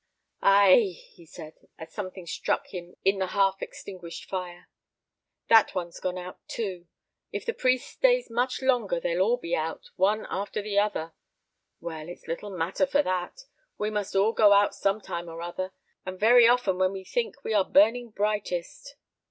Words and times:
"Ay 0.41 0.73
e!" 0.79 0.91
he 0.93 1.27
said, 1.27 1.53
as 1.77 1.93
something 1.93 2.25
struck 2.25 2.65
him 2.73 2.95
in 3.05 3.19
the 3.19 3.27
half 3.37 3.61
extinguished 3.61 4.25
fire, 4.27 4.67
"that 5.47 5.75
one's 5.75 5.99
gone 5.99 6.17
out 6.17 6.39
too. 6.47 6.87
If 7.31 7.45
the 7.45 7.53
priest 7.53 7.87
stays 7.87 8.27
much 8.27 8.63
longer 8.63 8.99
they'll 8.99 9.21
all 9.21 9.37
be 9.37 9.55
out, 9.55 9.91
one 9.97 10.25
after 10.27 10.59
the 10.59 10.79
other. 10.79 11.13
Well, 11.81 12.09
it's 12.09 12.27
little 12.27 12.49
matter 12.49 12.87
for 12.87 13.03
that; 13.03 13.41
we 13.77 13.91
must 13.91 14.15
all 14.15 14.33
go 14.33 14.53
out 14.53 14.73
some 14.73 15.01
time 15.01 15.29
or 15.29 15.39
another, 15.39 15.71
and 16.03 16.19
very 16.19 16.47
often 16.47 16.79
when 16.79 16.93
we 16.93 17.03
think 17.03 17.43
we 17.43 17.53
are 17.53 17.63
burning 17.63 18.09
brightest. 18.09 18.95